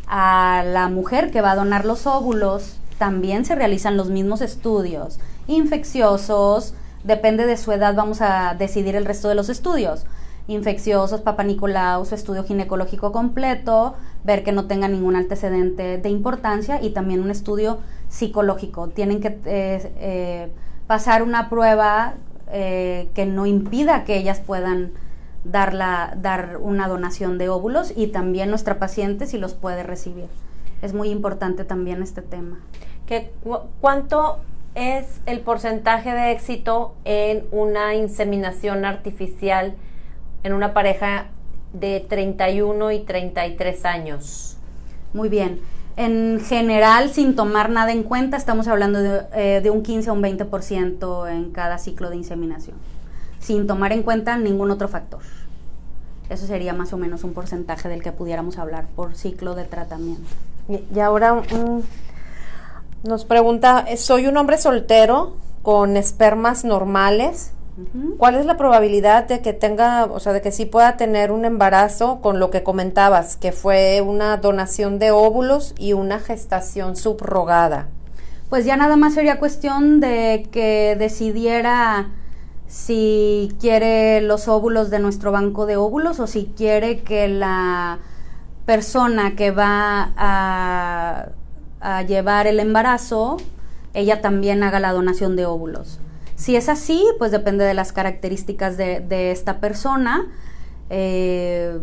[0.07, 5.19] a la mujer que va a donar los óvulos también se realizan los mismos estudios
[5.47, 10.05] infecciosos, depende de su edad vamos a decidir el resto de los estudios
[10.49, 16.91] infecciosos, Papa su estudio ginecológico completo, ver que no tenga ningún antecedente de importancia y
[16.91, 18.89] también un estudio psicológico.
[18.89, 20.53] Tienen que eh, eh,
[20.87, 22.15] pasar una prueba
[22.51, 24.93] eh, que no impida que ellas puedan
[25.45, 30.29] dar, la, dar una donación de óvulos y también nuestra paciente si los puede recibir.
[30.83, 32.61] Es muy importante también este tema.
[33.07, 33.33] ¿Qué,
[33.81, 34.39] ¿Cuánto
[34.75, 39.75] es el porcentaje de éxito en una inseminación artificial?
[40.43, 41.27] en una pareja
[41.73, 44.57] de 31 y 33 años.
[45.13, 45.61] Muy bien.
[45.99, 50.23] En general, sin tomar nada en cuenta, estamos hablando de, eh, un 15 a un
[50.23, 52.77] 20% en cada ciclo de inseminación,
[53.41, 55.23] sin tomar en cuenta ningún otro factor.
[56.31, 60.23] Eso sería más o menos un porcentaje del que pudiéramos hablar por ciclo de tratamiento.
[60.95, 61.43] Y ahora
[63.03, 65.35] nos pregunta, soy un hombre soltero
[65.65, 67.51] con espermas normales,
[68.17, 71.45] ¿Cuál es la probabilidad de que tenga, o sea, de que sí pueda tener un
[71.45, 77.89] embarazo con lo que comentabas, que fue una donación de óvulos y una gestación subrogada?
[78.49, 82.09] Pues ya nada más sería cuestión de que decidiera
[82.67, 87.99] si quiere los óvulos de nuestro banco de óvulos o si quiere que la
[88.67, 91.29] persona que va a,
[91.81, 93.37] a llevar el embarazo,
[93.95, 96.01] ella también haga la donación de óvulos.
[96.39, 100.29] Si es así, pues depende de las características de, esta persona.
[100.89, 101.81] Eh,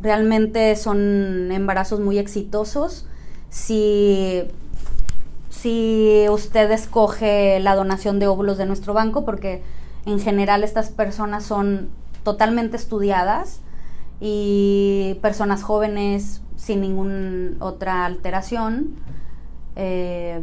[0.00, 3.06] realmente son embarazos muy exitosos.
[3.50, 4.44] Si,
[5.50, 9.62] si usted escoge la donación de óvulos de nuestro banco, porque
[10.06, 11.90] en general estas personas son
[12.22, 13.60] totalmente estudiadas
[14.22, 18.96] y personas jóvenes sin ninguna otra alteración
[19.80, 20.40] eh,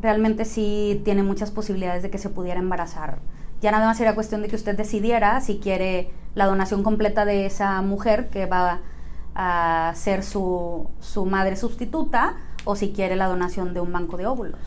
[0.00, 3.18] realmente sí tiene muchas posibilidades de que se pudiera embarazar.
[3.60, 7.44] Ya nada más sería cuestión de que usted decidiera si quiere la donación completa de
[7.44, 8.80] esa mujer que va
[9.34, 14.26] a ser su, su madre sustituta o si quiere la donación de un banco de
[14.26, 14.60] óvulos.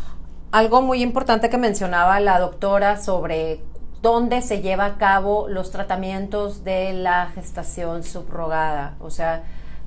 [0.52, 3.62] Algo muy importante que mencionaba la doctora sobre
[4.02, 8.96] dónde se lleva a cabo los tratamientos de la gestación subrogada.
[9.00, 9.44] O sea,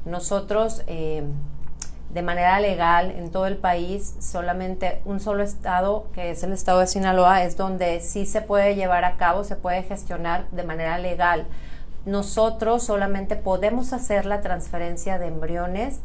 [0.06, 1.24] nosotros eh,
[2.14, 6.78] de manera legal en todo el país, solamente un solo estado, que es el estado
[6.78, 10.96] de Sinaloa, es donde sí se puede llevar a cabo, se puede gestionar de manera
[10.98, 11.46] legal.
[12.06, 16.00] Nosotros solamente podemos hacer la transferencia de embriones,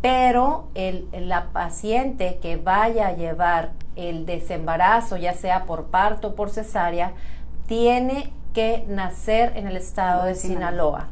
[0.00, 6.34] pero el, la paciente que vaya a llevar el desembarazo, ya sea por parto o
[6.34, 7.12] por cesárea,
[7.66, 11.08] tiene que nacer en el estado de Sinaloa.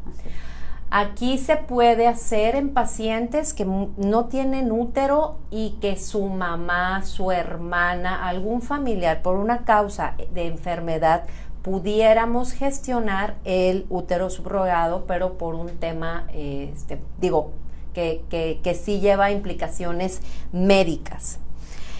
[0.90, 7.30] Aquí se puede hacer en pacientes que no tienen útero y que su mamá, su
[7.30, 11.24] hermana, algún familiar por una causa de enfermedad
[11.60, 17.52] pudiéramos gestionar el útero subrogado, pero por un tema, este, digo,
[17.92, 20.22] que, que, que sí lleva implicaciones
[20.52, 21.38] médicas.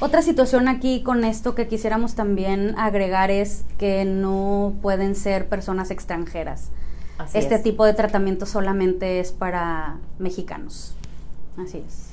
[0.01, 5.91] Otra situación aquí con esto que quisiéramos también agregar es que no pueden ser personas
[5.91, 6.71] extranjeras
[7.35, 10.95] este tipo de tratamiento solamente es para mexicanos.
[11.57, 12.11] Así es.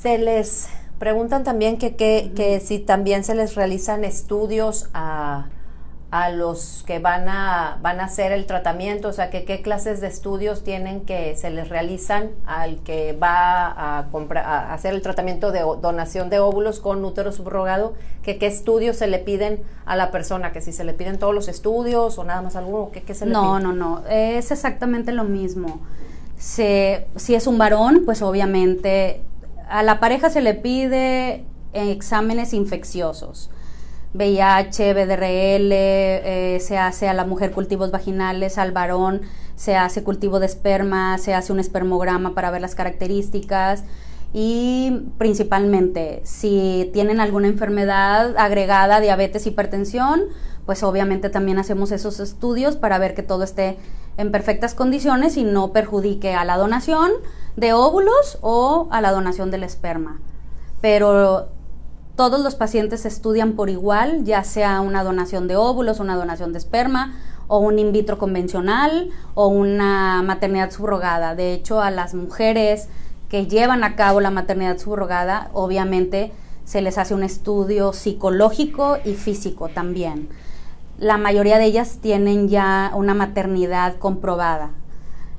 [0.00, 0.68] Se les
[0.98, 5.48] preguntan también que, que si también se les realizan estudios a
[6.10, 10.00] a los que van a, van a hacer el tratamiento, o sea, que qué clases
[10.00, 15.52] de estudios tienen que se les realizan al que va a, a hacer el tratamiento
[15.52, 17.92] de donación de óvulos con útero subrogado,
[18.22, 21.34] que qué estudios se le piden a la persona, que si se le piden todos
[21.34, 23.62] los estudios o nada más alguno, ¿qué, qué se le no, pide?
[23.64, 25.80] No, no, no, es exactamente lo mismo.
[26.38, 29.20] Se, si es un varón, pues obviamente
[29.68, 31.44] a la pareja se le pide
[31.74, 33.50] exámenes infecciosos
[34.18, 39.22] VIH, BDRL, eh, se hace a la mujer cultivos vaginales, al varón
[39.54, 43.84] se hace cultivo de esperma, se hace un espermograma para ver las características
[44.32, 50.22] y principalmente si tienen alguna enfermedad agregada, diabetes, hipertensión,
[50.66, 53.78] pues obviamente también hacemos esos estudios para ver que todo esté
[54.16, 57.10] en perfectas condiciones y no perjudique a la donación
[57.56, 60.20] de óvulos o a la donación del esperma.
[60.80, 61.48] Pero
[62.18, 66.58] todos los pacientes estudian por igual, ya sea una donación de óvulos, una donación de
[66.58, 67.14] esperma,
[67.46, 71.36] o un in vitro convencional, o una maternidad subrogada.
[71.36, 72.88] De hecho, a las mujeres
[73.28, 76.32] que llevan a cabo la maternidad subrogada, obviamente
[76.64, 80.28] se les hace un estudio psicológico y físico también.
[80.98, 84.72] La mayoría de ellas tienen ya una maternidad comprobada,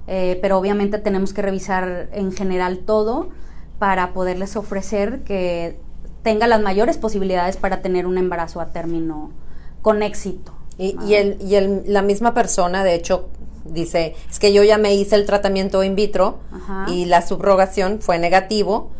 [0.08, 3.32] eh, pero obviamente tenemos que revisar en general todo
[3.80, 5.78] para poderles ofrecer que
[6.24, 9.32] tenga las mayores posibilidades para tener un embarazo a término
[9.82, 10.54] con éxito.
[10.78, 13.30] Y, y, el, y el, la misma persona, de hecho,
[13.66, 16.40] dice, es que yo ya me hice el tratamiento in vitro
[16.88, 18.92] y la subrogación fue negativo,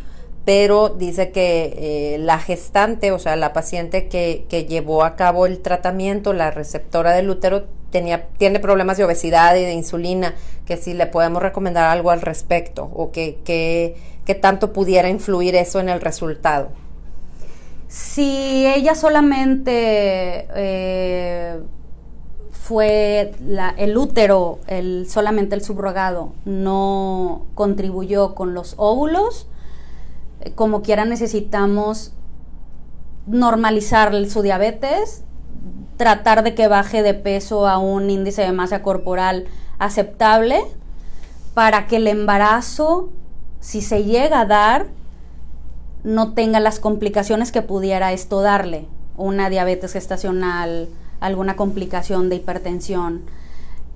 [0.46, 5.46] pero dice que eh, la gestante, o sea, la paciente que, que, llevó a cabo
[5.46, 10.78] el tratamiento, la receptora del útero, tenía, tiene problemas de obesidad y de insulina, que
[10.78, 13.96] si le podemos recomendar algo al respecto o que, que,
[14.26, 16.70] que tanto pudiera influir eso en el resultado.
[17.90, 21.60] Si ella solamente eh,
[22.52, 23.34] fue
[23.78, 29.48] el útero, el, solamente el subrogado, no contribuyó con los óvulos,
[30.42, 32.14] eh, como quiera necesitamos
[33.26, 35.24] normalizar su diabetes,
[35.98, 39.48] tratar de que baje de peso a un índice de masa corporal
[39.80, 40.62] aceptable
[41.56, 43.10] para que el embarazo,
[43.60, 44.99] si se llega a dar,
[46.04, 48.88] no tenga las complicaciones que pudiera esto darle,
[49.18, 50.88] una diabetes gestacional,
[51.20, 53.24] alguna complicación de hipertensión.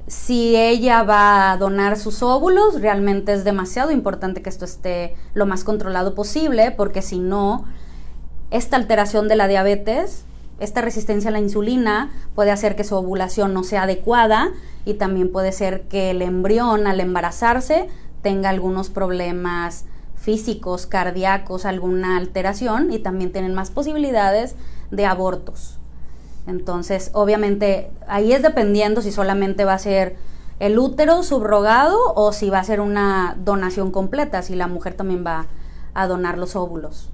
[0.07, 5.45] Si ella va a donar sus óvulos, realmente es demasiado importante que esto esté lo
[5.45, 7.65] más controlado posible, porque si no,
[8.51, 10.25] esta alteración de la diabetes,
[10.59, 14.51] esta resistencia a la insulina puede hacer que su ovulación no sea adecuada
[14.85, 17.87] y también puede ser que el embrión al embarazarse
[18.21, 19.85] tenga algunos problemas
[20.23, 24.55] físicos, cardíacos, alguna alteración y también tienen más posibilidades
[24.89, 25.79] de abortos.
[26.47, 30.15] Entonces, obviamente, ahí es dependiendo si solamente va a ser
[30.59, 35.25] el útero subrogado o si va a ser una donación completa, si la mujer también
[35.25, 35.47] va
[35.93, 37.09] a donar los óvulos.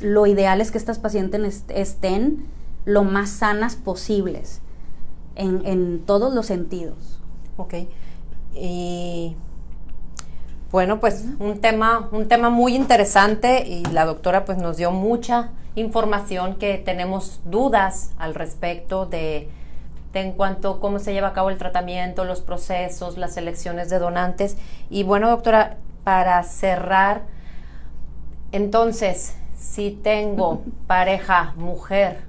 [0.00, 2.44] Lo ideal es que estas pacientes estén
[2.84, 4.60] lo más sanas posibles
[5.36, 7.18] en, en todos los sentidos.
[7.56, 7.74] Ok.
[8.54, 9.36] Y
[10.72, 15.50] bueno, pues un tema, un tema muy interesante y la doctora pues nos dio mucha
[15.74, 19.50] información que tenemos dudas al respecto de,
[20.14, 23.98] en cuanto a cómo se lleva a cabo el tratamiento, los procesos, las elecciones de
[23.98, 24.56] donantes.
[24.88, 27.22] Y bueno, doctora, para cerrar,
[28.50, 32.20] entonces, si tengo pareja, mujer,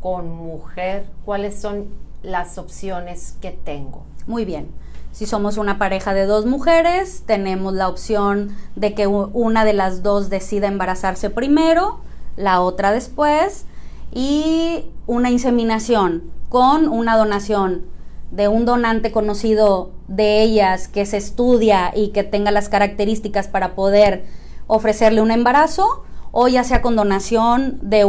[0.00, 1.86] con mujer, ¿cuáles son
[2.24, 4.02] las opciones que tengo?
[4.26, 4.81] Muy bien.
[5.12, 10.02] Si somos una pareja de dos mujeres, tenemos la opción de que una de las
[10.02, 12.00] dos decida embarazarse primero,
[12.36, 13.66] la otra después,
[14.10, 17.82] y una inseminación con una donación
[18.30, 23.74] de un donante conocido de ellas que se estudia y que tenga las características para
[23.74, 24.24] poder
[24.66, 28.06] ofrecerle un embarazo o ya sea con donación del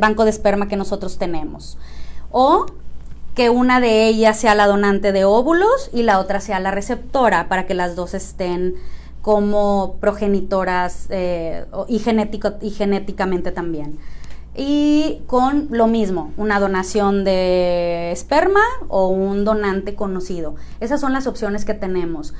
[0.00, 1.78] banco de esperma que nosotros tenemos.
[2.32, 2.66] O
[3.34, 7.48] que una de ellas sea la donante de óvulos y la otra sea la receptora
[7.48, 8.74] para que las dos estén
[9.22, 13.98] como progenitoras eh, y, genético, y genéticamente también
[14.56, 20.54] y con lo mismo, una donación de esperma o un donante conocido.
[20.80, 22.34] Esas son las opciones que tenemos.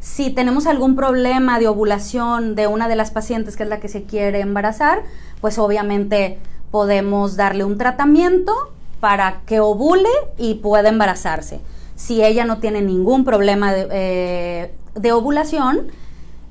[0.00, 3.88] Si tenemos algún problema de ovulación de una de las pacientes, que es la que
[3.88, 5.02] se quiere embarazar,
[5.40, 6.38] pues obviamente
[6.70, 8.52] podemos darle un tratamiento
[9.00, 11.60] para que ovule y pueda embarazarse.
[11.96, 15.88] Si ella no tiene ningún problema de, eh, ovulación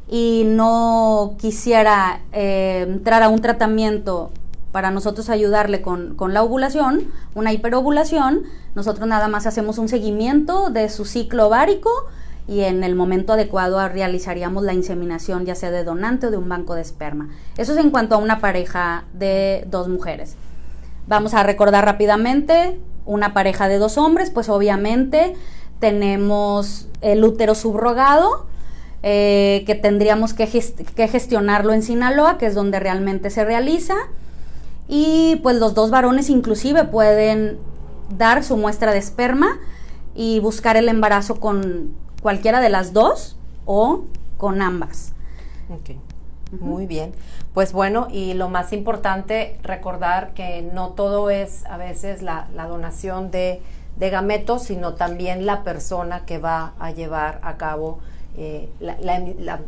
[0.08, 4.32] y no quisiera eh, entrar a un tratamiento
[4.72, 8.44] para nosotros ayudarle con, la ovulación, una hiperovulación,
[8.76, 11.90] nosotros nada más hacemos un seguimiento de su ciclo ovárico
[12.48, 16.50] y en el momento adecuado realizaríamos la inseminación ya sea de donante o de un
[16.50, 17.30] banco de esperma.
[17.58, 20.36] Eso es en cuanto a una pareja de dos mujeres.
[21.10, 25.36] Vamos a recordar rápidamente una pareja de dos hombres, pues obviamente
[25.80, 28.46] tenemos el útero subrogado,
[29.02, 30.48] eh, que tendríamos que,
[30.96, 33.96] que gestionarlo en Sinaloa, que es donde realmente se realiza
[34.88, 37.58] y pues los dos varones inclusive pueden
[38.16, 39.58] dar su muestra de esperma
[40.14, 43.36] y buscar el embarazo con cualquiera de las dos
[43.66, 44.04] o
[44.38, 45.14] con ambas.
[46.60, 47.14] Muy bien.
[47.60, 53.32] Pues bueno, y lo más importante, recordar que no todo es a veces la, donación
[53.32, 53.62] de,
[53.98, 58.00] gametos, sino también la persona que va a llevar a cabo
[58.38, 59.60] eh, la,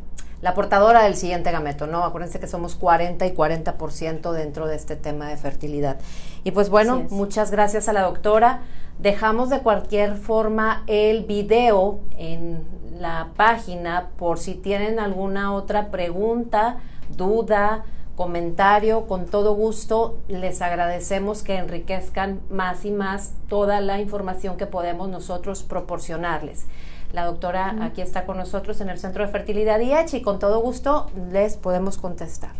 [0.41, 2.05] la portadora del siguiente gameto, ¿no?
[2.05, 5.97] Acuérdense que somos 40 y 40% dentro de este tema de fertilidad.
[6.45, 8.61] Y pues bueno, muchas gracias a la doctora.
[8.99, 12.63] Dejamos de cualquier forma el video en
[13.01, 16.77] la página por si tienen alguna otra pregunta,
[17.17, 17.85] duda,
[18.15, 24.67] comentario, con todo gusto les agradecemos que enriquezcan más y más toda la información que
[24.67, 26.65] podemos nosotros proporcionarles.
[27.13, 30.61] La doctora aquí está con nosotros en el Centro de Fertilidad IH y con todo
[30.61, 32.51] gusto les podemos contestar.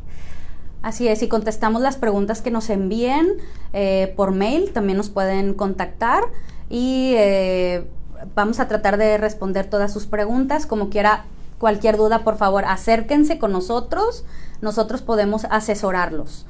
[0.82, 3.28] Así es, y contestamos las preguntas que nos envíen
[3.72, 6.24] eh, por mail, también nos pueden contactar
[6.70, 7.86] y eh,
[8.34, 10.66] vamos a tratar de responder todas sus preguntas.
[10.66, 11.26] Como quiera,
[11.62, 14.26] cualquier duda, por favor, acérquense con nosotros,
[14.62, 16.48] nosotros podemos asesorarlos.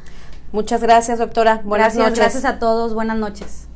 [0.53, 1.61] Muchas gracias, doctora.
[1.65, 2.17] Buenas noches.
[2.17, 3.67] Gracias a todos, buenas noches.